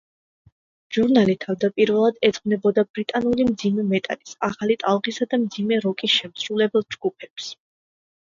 [0.95, 7.51] ჟურნალი თავდაპირველად ეძღვნებოდა ბრიტანული მძიმე მეტალის ახალი ტალღისა და მძიმე როკის შემსრულებელ ჯგუფებს.